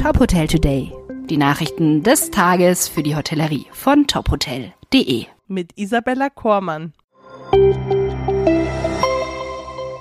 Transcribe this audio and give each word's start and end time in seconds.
Top 0.00 0.20
Hotel 0.20 0.46
Today. 0.46 0.92
Die 1.28 1.36
Nachrichten 1.36 2.04
des 2.04 2.30
Tages 2.30 2.86
für 2.86 3.02
die 3.02 3.16
Hotellerie 3.16 3.66
von 3.72 4.06
tophotel.de. 4.06 5.26
Mit 5.48 5.72
Isabella 5.76 6.30
Kormann. 6.30 6.92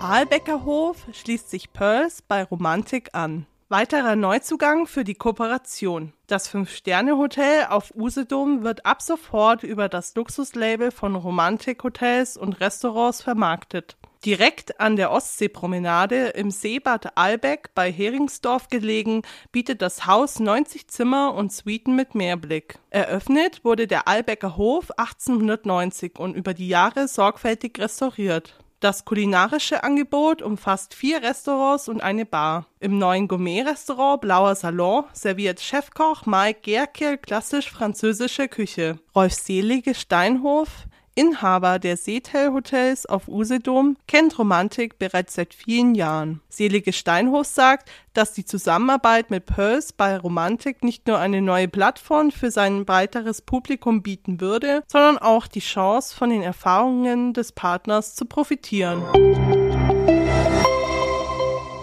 Aalbecker 0.00 0.66
Hof 0.66 1.06
schließt 1.12 1.48
sich 1.48 1.72
Pearls 1.72 2.20
bei 2.20 2.44
Romantik 2.44 3.08
an. 3.14 3.46
Weiterer 3.70 4.16
Neuzugang 4.16 4.86
für 4.86 5.02
die 5.02 5.14
Kooperation. 5.14 6.12
Das 6.26 6.46
Fünf-Sterne-Hotel 6.46 7.66
auf 7.70 7.94
Usedom 7.96 8.62
wird 8.62 8.84
ab 8.84 9.00
sofort 9.00 9.62
über 9.62 9.88
das 9.88 10.14
Luxuslabel 10.14 10.90
von 10.90 11.16
Romantik 11.16 11.82
Hotels 11.82 12.36
und 12.36 12.60
Restaurants 12.60 13.22
vermarktet. 13.22 13.96
Direkt 14.26 14.80
an 14.80 14.96
der 14.96 15.12
Ostseepromenade 15.12 16.30
im 16.30 16.50
Seebad 16.50 17.16
Albeck 17.16 17.70
bei 17.76 17.92
Heringsdorf 17.92 18.66
gelegen, 18.66 19.22
bietet 19.52 19.80
das 19.82 20.06
Haus 20.06 20.40
90 20.40 20.88
Zimmer 20.88 21.32
und 21.32 21.52
Suiten 21.52 21.94
mit 21.94 22.16
Meerblick. 22.16 22.80
Eröffnet 22.90 23.64
wurde 23.64 23.86
der 23.86 24.08
Albecker 24.08 24.56
Hof 24.56 24.90
1890 24.96 26.18
und 26.18 26.34
über 26.34 26.54
die 26.54 26.66
Jahre 26.66 27.06
sorgfältig 27.06 27.78
restauriert. 27.78 28.58
Das 28.80 29.04
kulinarische 29.04 29.84
Angebot 29.84 30.42
umfasst 30.42 30.94
vier 30.94 31.22
Restaurants 31.22 31.88
und 31.88 32.02
eine 32.02 32.26
Bar. 32.26 32.66
Im 32.80 32.98
neuen 32.98 33.28
Gourmet-Restaurant 33.28 34.20
Blauer 34.20 34.56
Salon 34.56 35.04
serviert 35.12 35.60
Chefkoch 35.60 36.26
Mike 36.26 36.62
Gerke 36.62 37.16
klassisch 37.16 37.70
französische 37.70 38.48
Küche. 38.48 38.98
Rolf 39.14 39.34
Selige 39.34 39.94
Steinhof 39.94 40.88
Inhaber 41.18 41.78
der 41.78 41.96
Seetel 41.96 42.52
Hotels 42.52 43.06
auf 43.06 43.26
Usedom, 43.26 43.96
kennt 44.06 44.38
Romantik 44.38 44.98
bereits 44.98 45.32
seit 45.32 45.54
vielen 45.54 45.94
Jahren. 45.94 46.42
Selige 46.50 46.92
Steinhof 46.92 47.46
sagt, 47.46 47.90
dass 48.12 48.34
die 48.34 48.44
Zusammenarbeit 48.44 49.30
mit 49.30 49.46
Pearls 49.46 49.94
bei 49.94 50.18
Romantik 50.18 50.84
nicht 50.84 51.06
nur 51.06 51.18
eine 51.18 51.40
neue 51.40 51.68
Plattform 51.68 52.30
für 52.30 52.50
sein 52.50 52.84
breiteres 52.84 53.40
Publikum 53.40 54.02
bieten 54.02 54.42
würde, 54.42 54.82
sondern 54.88 55.16
auch 55.16 55.46
die 55.46 55.60
Chance, 55.60 56.14
von 56.14 56.28
den 56.28 56.42
Erfahrungen 56.42 57.32
des 57.32 57.52
Partners 57.52 58.14
zu 58.14 58.26
profitieren. 58.26 59.02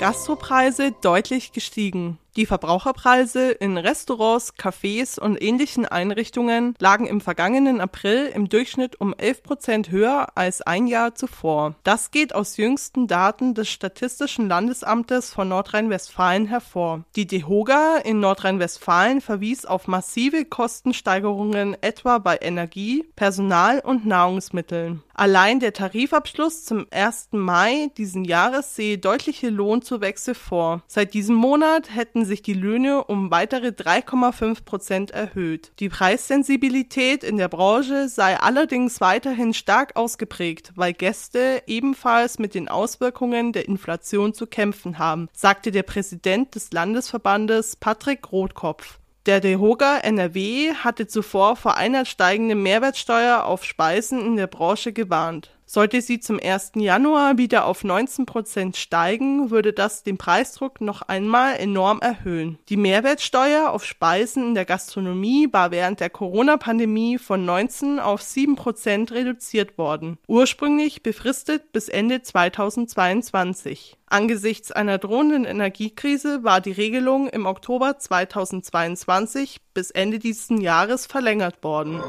Gastropreise 0.00 0.92
deutlich 1.02 1.52
gestiegen. 1.52 2.18
Die 2.36 2.46
Verbraucherpreise 2.46 3.50
in 3.50 3.76
Restaurants, 3.76 4.54
Cafés 4.56 5.18
und 5.18 5.42
ähnlichen 5.42 5.84
Einrichtungen 5.84 6.74
lagen 6.78 7.06
im 7.06 7.20
vergangenen 7.20 7.80
April 7.80 8.30
im 8.32 8.48
Durchschnitt 8.48 9.00
um 9.00 9.14
11 9.16 9.42
Prozent 9.42 9.90
höher 9.90 10.28
als 10.36 10.62
ein 10.62 10.86
Jahr 10.86 11.14
zuvor. 11.16 11.74
Das 11.82 12.12
geht 12.12 12.34
aus 12.34 12.56
jüngsten 12.56 13.08
Daten 13.08 13.54
des 13.54 13.68
Statistischen 13.68 14.48
Landesamtes 14.48 15.32
von 15.32 15.48
Nordrhein-Westfalen 15.48 16.46
hervor. 16.46 17.04
Die 17.16 17.26
DEHOGA 17.26 17.96
in 18.04 18.20
Nordrhein-Westfalen 18.20 19.20
verwies 19.20 19.64
auf 19.64 19.88
massive 19.88 20.44
Kostensteigerungen 20.44 21.76
etwa 21.82 22.18
bei 22.18 22.38
Energie, 22.40 23.04
Personal 23.16 23.80
und 23.80 24.06
Nahrungsmitteln. 24.06 25.02
Allein 25.20 25.60
der 25.60 25.74
Tarifabschluss 25.74 26.64
zum 26.64 26.86
1. 26.90 27.28
Mai 27.32 27.90
diesen 27.98 28.24
Jahres 28.24 28.74
sehe 28.74 28.96
deutliche 28.96 29.50
Lohnzuwächse 29.50 30.34
vor. 30.34 30.82
Seit 30.86 31.12
diesem 31.12 31.34
Monat 31.34 31.94
hätten 31.94 32.24
sich 32.24 32.40
die 32.40 32.54
Löhne 32.54 33.04
um 33.04 33.30
weitere 33.30 33.66
3,5 33.66 34.64
Prozent 34.64 35.10
erhöht. 35.10 35.72
Die 35.78 35.90
Preissensibilität 35.90 37.22
in 37.22 37.36
der 37.36 37.48
Branche 37.48 38.08
sei 38.08 38.40
allerdings 38.40 39.02
weiterhin 39.02 39.52
stark 39.52 39.94
ausgeprägt, 39.94 40.72
weil 40.74 40.94
Gäste 40.94 41.64
ebenfalls 41.66 42.38
mit 42.38 42.54
den 42.54 42.68
Auswirkungen 42.68 43.52
der 43.52 43.68
Inflation 43.68 44.32
zu 44.32 44.46
kämpfen 44.46 44.98
haben, 44.98 45.28
sagte 45.34 45.70
der 45.70 45.82
Präsident 45.82 46.54
des 46.54 46.72
Landesverbandes 46.72 47.76
Patrick 47.76 48.32
Rotkopf. 48.32 48.99
Der 49.26 49.40
DEHOGA 49.40 49.98
NRW 49.98 50.74
hatte 50.74 51.06
zuvor 51.06 51.56
vor 51.56 51.76
einer 51.76 52.06
steigenden 52.06 52.62
Mehrwertsteuer 52.62 53.44
auf 53.44 53.64
Speisen 53.64 54.24
in 54.24 54.36
der 54.36 54.46
Branche 54.46 54.94
gewarnt. 54.94 55.50
Sollte 55.72 56.02
sie 56.02 56.18
zum 56.18 56.40
1. 56.42 56.72
Januar 56.74 57.38
wieder 57.38 57.64
auf 57.64 57.84
19 57.84 58.26
Prozent 58.26 58.76
steigen, 58.76 59.52
würde 59.52 59.72
das 59.72 60.02
den 60.02 60.18
Preisdruck 60.18 60.80
noch 60.80 61.02
einmal 61.02 61.60
enorm 61.60 62.00
erhöhen. 62.00 62.58
Die 62.68 62.76
Mehrwertsteuer 62.76 63.70
auf 63.70 63.84
Speisen 63.84 64.48
in 64.48 64.54
der 64.56 64.64
Gastronomie 64.64 65.46
war 65.52 65.70
während 65.70 66.00
der 66.00 66.10
Corona-Pandemie 66.10 67.18
von 67.18 67.44
19 67.44 68.00
auf 68.00 68.20
7 68.20 68.56
Prozent 68.56 69.12
reduziert 69.12 69.78
worden. 69.78 70.18
Ursprünglich 70.26 71.04
befristet 71.04 71.70
bis 71.70 71.88
Ende 71.88 72.20
2022. 72.20 73.96
Angesichts 74.06 74.72
einer 74.72 74.98
drohenden 74.98 75.44
Energiekrise 75.44 76.42
war 76.42 76.60
die 76.60 76.72
Regelung 76.72 77.28
im 77.28 77.46
Oktober 77.46 77.96
2022 77.96 79.60
bis 79.72 79.92
Ende 79.92 80.18
dieses 80.18 80.48
Jahres 80.50 81.06
verlängert 81.06 81.62
worden. 81.62 82.02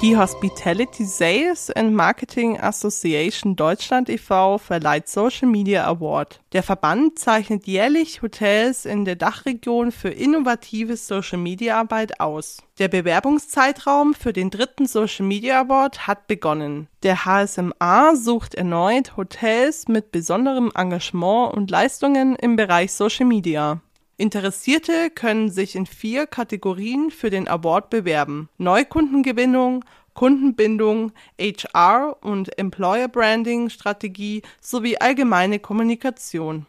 Die 0.00 0.16
Hospitality 0.16 1.04
Sales 1.04 1.72
and 1.72 1.92
Marketing 1.92 2.56
Association 2.56 3.56
Deutschland 3.56 4.08
e.V. 4.08 4.58
verleiht 4.58 5.08
Social 5.08 5.48
Media 5.48 5.88
Award. 5.88 6.40
Der 6.52 6.62
Verband 6.62 7.18
zeichnet 7.18 7.66
jährlich 7.66 8.22
Hotels 8.22 8.84
in 8.84 9.04
der 9.04 9.16
Dachregion 9.16 9.90
für 9.90 10.10
innovative 10.10 10.96
Social 10.96 11.38
Media 11.38 11.80
Arbeit 11.80 12.20
aus. 12.20 12.58
Der 12.78 12.86
Bewerbungszeitraum 12.86 14.14
für 14.14 14.32
den 14.32 14.50
dritten 14.50 14.86
Social 14.86 15.26
Media 15.26 15.62
Award 15.62 16.06
hat 16.06 16.28
begonnen. 16.28 16.86
Der 17.02 17.24
HSMA 17.24 18.14
sucht 18.14 18.54
erneut 18.54 19.16
Hotels 19.16 19.88
mit 19.88 20.12
besonderem 20.12 20.70
Engagement 20.76 21.54
und 21.54 21.72
Leistungen 21.72 22.36
im 22.36 22.54
Bereich 22.54 22.92
Social 22.92 23.26
Media. 23.26 23.80
Interessierte 24.20 25.10
können 25.10 25.48
sich 25.48 25.76
in 25.76 25.86
vier 25.86 26.26
Kategorien 26.26 27.12
für 27.12 27.30
den 27.30 27.46
Award 27.46 27.88
bewerben. 27.88 28.48
Neukundengewinnung, 28.58 29.84
Kundenbindung, 30.12 31.12
HR 31.40 32.16
und 32.20 32.58
Employer 32.58 33.06
Branding 33.06 33.70
Strategie 33.70 34.42
sowie 34.60 34.96
allgemeine 34.98 35.60
Kommunikation. 35.60 36.66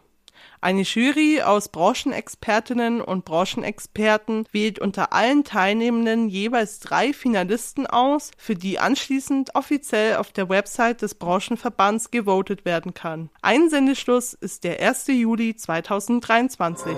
Eine 0.62 0.82
Jury 0.82 1.42
aus 1.42 1.70
Branchenexpertinnen 1.70 3.02
und 3.02 3.26
Branchenexperten 3.26 4.46
wählt 4.52 4.80
unter 4.80 5.14
allen 5.14 5.44
Teilnehmenden 5.44 6.30
jeweils 6.30 6.80
drei 6.80 7.14
Finalisten 7.14 7.88
aus, 7.88 8.32
für 8.38 8.56
die 8.56 8.80
anschließend 8.80 9.56
offiziell 9.56 10.18
auf 10.18 10.32
der 10.32 10.50
Website 10.50 11.02
des 11.02 11.16
Branchenverbands 11.16 12.12
gewotet 12.12 12.66
werden 12.66 12.94
kann. 12.94 13.30
Einsendeschluss 13.42 14.34
ist 14.34 14.64
der 14.64 14.82
1. 14.82 15.08
Juli 15.08 15.56
2023. 15.56 16.96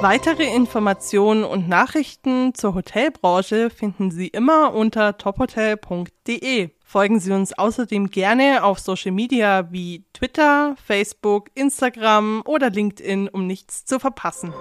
Weitere 0.00 0.44
Informationen 0.54 1.42
und 1.42 1.68
Nachrichten 1.68 2.54
zur 2.54 2.74
Hotelbranche 2.74 3.68
finden 3.68 4.12
Sie 4.12 4.28
immer 4.28 4.72
unter 4.72 5.18
tophotel.de. 5.18 6.70
Folgen 6.90 7.20
Sie 7.20 7.32
uns 7.32 7.52
außerdem 7.52 8.08
gerne 8.08 8.64
auf 8.64 8.78
Social 8.78 9.12
Media 9.12 9.70
wie 9.70 10.06
Twitter, 10.14 10.74
Facebook, 10.82 11.50
Instagram 11.54 12.40
oder 12.46 12.70
LinkedIn, 12.70 13.28
um 13.28 13.46
nichts 13.46 13.84
zu 13.84 13.98
verpassen. 13.98 14.54